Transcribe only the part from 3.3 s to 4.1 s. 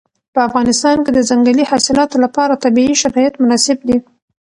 مناسب دي.